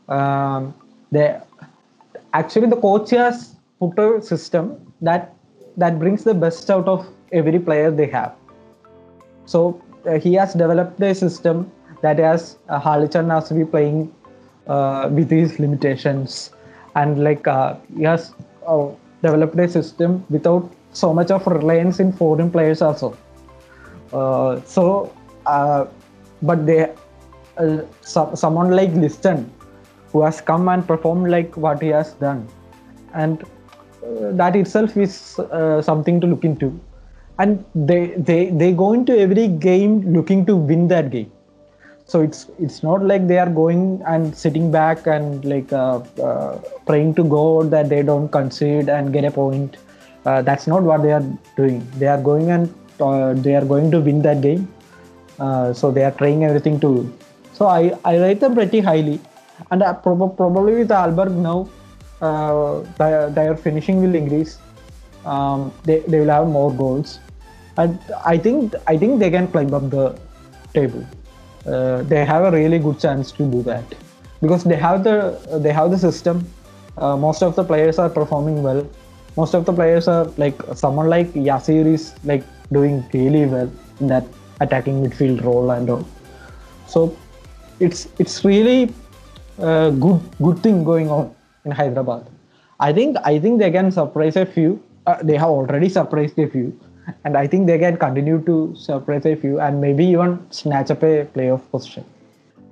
Um, 0.10 0.76
they 1.12 1.40
actually 2.34 2.68
the 2.68 2.76
coach 2.76 3.12
has 3.12 3.56
put 3.80 3.98
a 3.98 4.22
system 4.22 4.94
that 5.02 5.34
that 5.78 6.00
brings 6.00 6.24
the 6.24 6.34
best 6.34 6.70
out 6.70 6.88
of 6.88 7.08
every 7.32 7.60
player 7.60 7.92
they 7.92 8.08
have. 8.08 8.36
So 9.46 9.82
he 10.22 10.34
has 10.34 10.54
developed 10.54 11.02
a 11.02 11.14
system 11.16 11.72
that 12.02 12.20
has 12.20 12.58
uh, 12.70 12.80
Halichan 12.80 13.56
be 13.56 13.66
playing 13.66 14.14
uh, 14.68 15.10
with 15.12 15.30
his 15.30 15.60
limitations, 15.60 16.52
and 16.96 17.24
like 17.24 17.48
uh, 17.48 17.76
he 17.96 18.04
has 18.04 18.34
uh, 18.68 18.88
developed 19.22 19.60
a 19.60 19.68
system 19.68 20.26
without 20.30 20.72
so 20.92 21.14
much 21.14 21.32
of 21.32 21.46
reliance 21.48 22.00
in 22.00 22.12
foreign 22.12 22.52
players 22.52 22.82
also. 22.82 23.18
Uh, 24.14 24.62
so, 24.62 25.14
uh, 25.46 25.86
but 26.42 26.66
they, 26.66 26.94
uh, 27.58 27.82
so, 28.02 28.32
someone 28.36 28.72
like 28.72 28.92
Liston, 28.94 29.52
who 30.12 30.22
has 30.22 30.42
come 30.42 30.68
and 30.70 30.88
performed 30.88 31.30
like 31.30 31.58
what 31.58 31.82
he 31.82 31.90
has 31.90 32.14
done, 32.14 32.48
and 33.14 33.44
uh, 33.44 34.32
that 34.32 34.56
itself 34.56 34.96
is 34.96 35.40
uh, 35.40 35.82
something 35.82 36.22
to 36.22 36.28
look 36.28 36.46
into 36.46 36.80
and 37.38 37.64
they 37.74 38.14
they 38.30 38.50
they 38.50 38.72
go 38.72 38.94
into 38.94 39.18
every 39.18 39.48
game 39.48 40.02
looking 40.14 40.46
to 40.46 40.56
win 40.56 40.88
that 40.88 41.10
game. 41.12 41.32
So 42.06 42.22
it's 42.22 42.48
it's 42.60 42.84
not 42.84 43.04
like 43.04 43.28
they 43.28 43.40
are 43.40 43.50
going 43.50 44.02
and 44.06 44.36
sitting 44.36 44.72
back 44.72 45.08
and 45.08 45.44
like 45.44 45.74
uh, 45.74 46.02
uh, 46.22 46.60
praying 46.86 47.16
to 47.16 47.24
god 47.24 47.72
that 47.72 47.90
they 47.90 48.04
don't 48.04 48.30
concede 48.30 48.90
and 48.90 49.12
get 49.12 49.26
a 49.26 49.32
point. 49.32 49.78
Uh, 50.26 50.42
that's 50.42 50.68
not 50.68 50.84
what 50.84 51.04
they 51.04 51.12
are 51.12 51.26
doing. 51.58 51.86
They 51.98 52.08
are 52.08 52.22
going 52.22 52.52
and 52.52 52.74
uh, 53.00 53.34
they 53.34 53.56
are 53.56 53.66
going 53.66 53.92
to 53.92 54.00
win 54.00 54.22
that 54.22 54.42
game. 54.42 54.68
Uh, 55.40 55.74
so 55.74 55.92
they 55.92 56.04
are 56.04 56.12
trying 56.12 56.44
everything 56.46 56.80
to. 56.80 57.12
So 57.54 57.68
I, 57.68 57.98
I 58.04 58.18
rate 58.18 58.40
them 58.40 58.54
pretty 58.54 58.80
highly, 58.80 59.20
and 59.72 59.84
uh, 59.84 59.94
prob- 59.94 60.36
probably 60.38 60.76
with 60.76 60.90
Alberg 60.90 61.32
now, 61.32 61.70
their, 62.98 63.30
their 63.30 63.56
finishing 63.56 64.02
will 64.02 64.16
increase. 64.16 64.58
Um, 65.26 65.72
they, 65.84 66.00
they 66.00 66.20
will 66.20 66.30
have 66.30 66.48
more 66.48 66.72
goals, 66.72 67.20
and 67.78 68.00
I 68.26 68.38
think 68.38 68.74
I 68.88 68.98
think 68.98 69.20
they 69.20 69.30
can 69.30 69.48
climb 69.48 69.74
up 69.74 69.90
the 69.90 70.18
table. 70.74 71.06
Uh, 71.66 72.04
they 72.04 72.24
have 72.26 72.44
a 72.44 72.52
really 72.52 72.80
good 72.80 73.00
chance 73.00 73.32
to 73.34 73.50
do 73.50 73.64
that 73.64 73.84
because 74.42 74.64
they 74.64 74.76
have 74.76 75.04
the 75.04 75.18
they 75.64 75.74
have 75.74 75.92
the 75.92 75.98
system. 75.98 76.48
Uh, 76.98 77.18
most 77.18 77.44
of 77.44 77.56
the 77.56 77.64
players 77.64 78.00
are 78.00 78.10
performing 78.10 78.64
well. 78.64 78.88
Most 79.36 79.54
of 79.54 79.66
the 79.66 79.74
players 79.74 80.08
are 80.08 80.26
like 80.38 80.56
someone 80.76 81.10
like 81.10 81.34
Yasir 81.34 81.86
is 81.86 82.14
like 82.24 82.44
doing 82.72 83.04
really 83.14 83.46
well 83.46 83.70
in 84.00 84.08
that 84.08 84.26
attacking 84.62 85.04
midfield 85.04 85.44
role 85.44 85.72
and 85.72 85.90
all. 85.90 86.08
So 86.88 87.18
it's 87.80 88.08
it's 88.20 88.46
really 88.46 88.94
a 89.60 89.92
good 89.92 90.22
good 90.42 90.60
thing 90.64 90.84
going 90.84 91.10
on 91.10 91.36
in 91.66 91.72
Hyderabad. 91.72 92.26
I 92.80 92.94
think 92.94 93.18
I 93.24 93.40
think 93.40 93.60
they 93.60 93.72
can 93.72 93.92
surprise 93.92 94.36
a 94.36 94.46
few. 94.46 94.82
Uh, 95.06 95.18
they 95.22 95.38
have 95.38 95.50
already 95.50 95.90
surprised 95.90 96.40
a 96.40 96.48
few, 96.48 96.74
and 97.24 97.38
I 97.38 97.48
think 97.48 97.68
they 97.68 97.78
can 97.80 97.98
continue 97.98 98.42
to 98.46 98.74
surprise 98.76 99.26
a 99.26 99.36
few 99.36 99.60
and 99.60 99.82
maybe 99.82 100.06
even 100.06 100.40
snatch 100.52 100.92
up 100.92 101.04
a 101.04 101.26
playoff 101.26 101.62
position. 101.72 102.06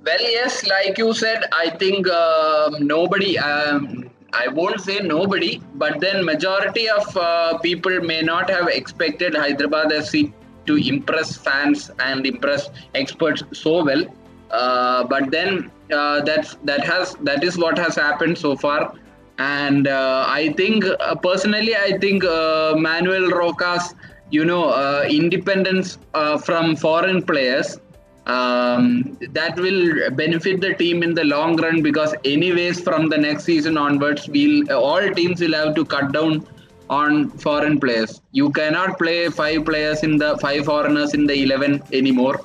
Well, 0.04 0.20
yes, 0.20 0.66
like 0.66 0.98
you 0.98 1.14
said, 1.14 1.44
I 1.52 1.70
think 1.70 2.08
um, 2.08 2.86
nobody. 2.86 3.38
Um, 3.38 4.10
I 4.34 4.48
won't 4.48 4.80
say 4.80 4.98
nobody, 4.98 5.62
but 5.76 6.00
then 6.00 6.24
majority 6.24 6.88
of 6.88 7.16
uh, 7.16 7.58
people 7.58 8.00
may 8.00 8.20
not 8.20 8.50
have 8.50 8.66
expected 8.68 9.34
Hyderabad 9.34 9.92
FC 9.92 10.32
to 10.66 10.76
impress 10.76 11.36
fans 11.36 11.90
and 12.00 12.26
impress 12.26 12.68
experts 12.94 13.44
so 13.52 13.84
well. 13.84 14.04
Uh, 14.50 15.04
but 15.04 15.30
then 15.30 15.70
uh, 15.92 16.20
that's 16.22 16.56
that 16.64 16.84
has 16.84 17.14
that 17.22 17.44
is 17.44 17.56
what 17.56 17.78
has 17.78 17.94
happened 17.94 18.36
so 18.36 18.56
far, 18.56 18.94
and 19.38 19.88
uh, 19.88 20.24
I 20.28 20.52
think 20.52 20.84
uh, 20.84 21.14
personally, 21.16 21.74
I 21.76 21.98
think 21.98 22.24
uh, 22.24 22.74
Manuel 22.76 23.30
Roca's 23.30 23.94
you 24.36 24.44
know 24.50 24.64
uh, 24.82 25.04
independence 25.20 25.98
from 26.46 26.76
foreign 26.76 27.20
players 27.30 27.78
um, 28.26 29.18
that 29.32 29.56
will 29.56 30.10
benefit 30.22 30.60
the 30.60 30.72
team 30.74 31.02
in 31.02 31.12
the 31.14 31.24
long 31.24 31.56
run 31.56 31.82
because 31.82 32.14
anyways 32.24 32.80
from 32.80 33.08
the 33.08 33.18
next 33.26 33.44
season 33.44 33.76
onwards 33.76 34.28
we'll 34.28 34.72
all 34.72 35.06
teams 35.20 35.40
will 35.40 35.56
have 35.60 35.74
to 35.74 35.84
cut 35.84 36.12
down 36.12 36.46
on 36.90 37.30
foreign 37.30 37.80
players. 37.80 38.20
You 38.32 38.50
cannot 38.50 38.98
play 38.98 39.28
five 39.28 39.64
players 39.64 40.02
in 40.02 40.18
the 40.18 40.36
five 40.38 40.66
foreigners 40.66 41.14
in 41.14 41.26
the 41.26 41.42
11 41.42 41.82
anymore. 41.92 42.40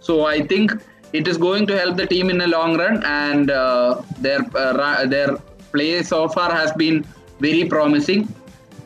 So 0.00 0.24
i 0.26 0.40
think 0.50 0.72
it 1.12 1.28
is 1.28 1.36
going 1.36 1.66
to 1.66 1.78
help 1.78 1.96
the 1.96 2.06
team 2.06 2.30
in 2.30 2.38
the 2.38 2.48
long 2.48 2.76
run 2.76 3.02
and 3.04 3.50
uh, 3.50 4.02
their 4.18 4.40
uh, 4.54 5.06
their 5.06 5.36
play 5.72 6.02
so 6.02 6.28
far 6.28 6.50
has 6.52 6.72
been 6.72 7.04
very 7.40 7.64
promising 7.74 8.28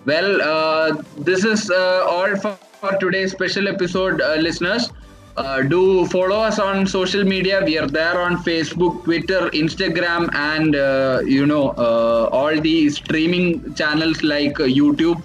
well 0.06 0.40
uh, 0.42 1.02
this 1.18 1.44
is 1.44 1.70
uh, 1.70 2.06
all 2.08 2.34
for, 2.36 2.56
for 2.80 2.96
today's 2.98 3.32
special 3.32 3.68
episode 3.68 4.20
uh, 4.20 4.36
listeners. 4.36 4.90
Uh, 5.36 5.62
do 5.62 6.06
follow 6.06 6.36
us 6.36 6.58
on 6.58 6.86
social 6.86 7.24
media. 7.24 7.62
We 7.64 7.78
are 7.78 7.86
there 7.86 8.20
on 8.20 8.42
facebook 8.42 9.04
twitter 9.04 9.48
instagram 9.50 10.34
and 10.34 10.74
uh, 10.74 11.20
you 11.24 11.46
know 11.46 11.70
uh, 11.70 12.28
all 12.32 12.60
the 12.60 12.90
streaming 12.90 13.74
channels 13.74 14.22
like 14.22 14.54
youtube 14.54 15.22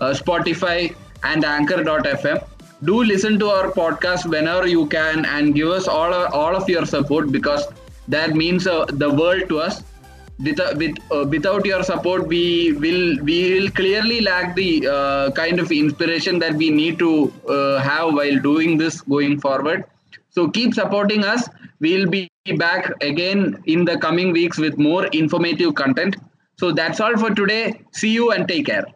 spotify 0.00 0.94
and 1.24 1.44
anchor.fm 1.44 2.44
do 2.84 3.02
listen 3.02 3.38
to 3.38 3.48
our 3.48 3.70
podcast 3.70 4.26
whenever 4.26 4.66
you 4.66 4.86
can 4.86 5.24
and 5.24 5.54
give 5.54 5.68
us 5.68 5.88
all, 5.88 6.12
all 6.12 6.54
of 6.54 6.68
your 6.68 6.84
support 6.84 7.32
because 7.32 7.66
that 8.08 8.34
means 8.34 8.64
the 8.64 9.14
world 9.18 9.48
to 9.48 9.58
us 9.58 9.82
with, 10.38 10.60
with 10.76 10.96
uh, 11.10 11.24
without 11.28 11.64
your 11.64 11.82
support 11.82 12.26
we 12.26 12.72
will 12.72 13.22
we 13.24 13.54
will 13.54 13.70
clearly 13.70 14.20
lack 14.20 14.54
the 14.54 14.86
uh, 14.86 15.30
kind 15.32 15.58
of 15.58 15.72
inspiration 15.72 16.38
that 16.38 16.54
we 16.54 16.70
need 16.70 16.98
to 16.98 17.32
uh, 17.48 17.78
have 17.78 18.14
while 18.14 18.38
doing 18.40 18.76
this 18.76 19.00
going 19.00 19.40
forward. 19.40 19.84
So 20.30 20.50
keep 20.50 20.74
supporting 20.74 21.24
us. 21.24 21.48
We'll 21.80 22.08
be 22.08 22.30
back 22.56 22.90
again 23.02 23.62
in 23.66 23.84
the 23.84 23.98
coming 23.98 24.32
weeks 24.32 24.58
with 24.58 24.78
more 24.78 25.06
informative 25.06 25.74
content. 25.74 26.16
So 26.58 26.72
that's 26.72 27.00
all 27.00 27.16
for 27.16 27.30
today. 27.30 27.80
See 27.92 28.12
you 28.12 28.32
and 28.32 28.46
take 28.46 28.66
care 28.66 28.86